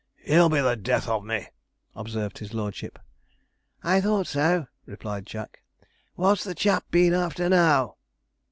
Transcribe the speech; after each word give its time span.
he'll 0.15 0.49
be 0.49 0.59
the 0.59 0.75
death 0.75 1.07
of 1.07 1.23
me!' 1.23 1.45
observed 1.95 2.39
his 2.39 2.55
lordship. 2.55 2.97
'I 3.83 4.01
thought 4.01 4.25
so,' 4.25 4.65
replied 4.87 5.27
Jack; 5.27 5.61
'what's 6.15 6.43
the 6.43 6.55
chap 6.55 6.85
been 6.89 7.13
after 7.13 7.47
now?' 7.49 7.97